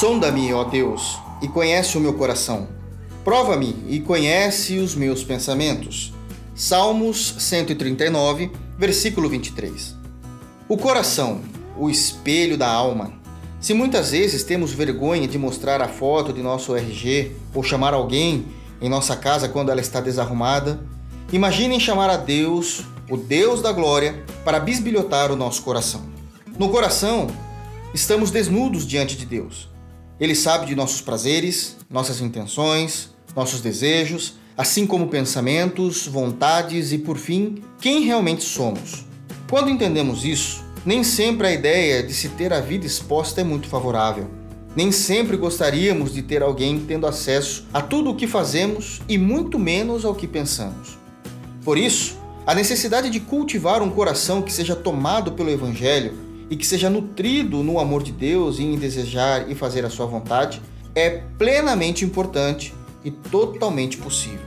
[0.00, 2.66] Sonda-me, ó Deus, e conhece o meu coração.
[3.22, 6.14] Prova-me e conhece os meus pensamentos.
[6.54, 9.94] Salmos 139, versículo 23.
[10.66, 11.42] O coração,
[11.78, 13.12] o espelho da alma.
[13.60, 18.46] Se muitas vezes temos vergonha de mostrar a foto de nosso RG ou chamar alguém
[18.80, 20.80] em nossa casa quando ela está desarrumada,
[21.30, 26.02] imaginem chamar a Deus, o Deus da glória, para bisbilhotar o nosso coração.
[26.58, 27.28] No coração,
[27.92, 29.70] estamos desnudos diante de Deus.
[30.22, 37.18] Ele sabe de nossos prazeres, nossas intenções, nossos desejos, assim como pensamentos, vontades e, por
[37.18, 39.04] fim, quem realmente somos.
[39.50, 43.66] Quando entendemos isso, nem sempre a ideia de se ter a vida exposta é muito
[43.66, 44.30] favorável.
[44.76, 49.58] Nem sempre gostaríamos de ter alguém tendo acesso a tudo o que fazemos e muito
[49.58, 50.96] menos ao que pensamos.
[51.64, 56.14] Por isso, a necessidade de cultivar um coração que seja tomado pelo Evangelho
[56.52, 60.04] e que seja nutrido no amor de Deus e em desejar e fazer a sua
[60.04, 60.60] vontade
[60.94, 64.44] é plenamente importante e totalmente possível.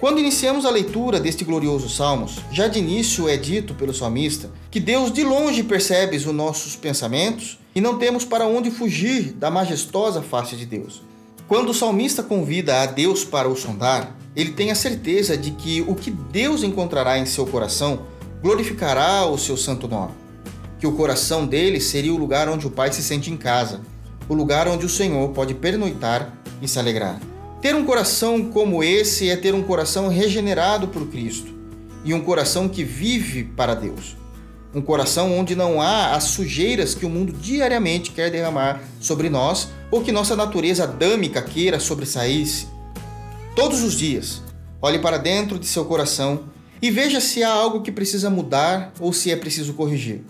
[0.00, 4.80] Quando iniciamos a leitura deste glorioso Salmos, já de início é dito pelo salmista que
[4.80, 10.20] Deus de longe percebe os nossos pensamentos e não temos para onde fugir da majestosa
[10.20, 11.00] face de Deus.
[11.46, 15.80] Quando o salmista convida a Deus para o sondar, ele tem a certeza de que
[15.82, 18.00] o que Deus encontrará em seu coração
[18.42, 20.23] glorificará o seu santo nome.
[20.84, 23.80] Que o coração dele seria o lugar onde o Pai se sente em casa,
[24.28, 27.18] o lugar onde o Senhor pode pernoitar e se alegrar.
[27.62, 31.54] Ter um coração como esse é ter um coração regenerado por Cristo
[32.04, 34.14] e um coração que vive para Deus.
[34.74, 39.70] Um coração onde não há as sujeiras que o mundo diariamente quer derramar sobre nós
[39.90, 42.68] ou que nossa natureza adâmica queira sobressair-se.
[43.56, 44.42] Todos os dias,
[44.82, 46.42] olhe para dentro de seu coração
[46.82, 50.20] e veja se há algo que precisa mudar ou se é preciso corrigir.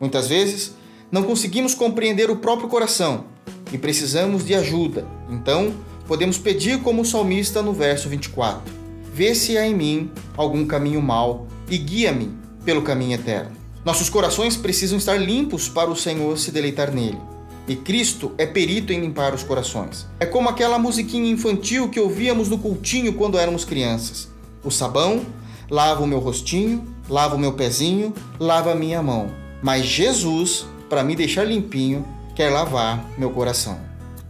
[0.00, 0.74] Muitas vezes,
[1.10, 3.24] não conseguimos compreender o próprio coração
[3.72, 5.06] e precisamos de ajuda.
[5.30, 5.72] Então,
[6.06, 8.72] podemos pedir como o salmista no verso 24:
[9.12, 12.30] Vê se há em mim algum caminho mau e guia-me
[12.64, 13.52] pelo caminho eterno.
[13.84, 17.18] Nossos corações precisam estar limpos para o Senhor se deleitar nele.
[17.66, 20.06] E Cristo é perito em limpar os corações.
[20.18, 24.28] É como aquela musiquinha infantil que ouvíamos no cultinho quando éramos crianças.
[24.64, 25.24] O sabão
[25.70, 29.30] lava o meu rostinho, lava o meu pezinho, lava a minha mão.
[29.62, 33.80] Mas Jesus, para me deixar limpinho, quer lavar meu coração.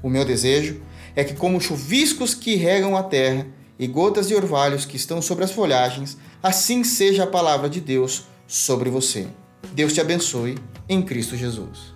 [0.02, 0.80] O meu desejo
[1.14, 3.46] é que, como chuviscos que regam a terra
[3.78, 8.24] e gotas de orvalhos que estão sobre as folhagens, assim seja a palavra de Deus
[8.46, 9.26] sobre você.
[9.72, 10.56] Deus te abençoe
[10.88, 11.92] em Cristo Jesus.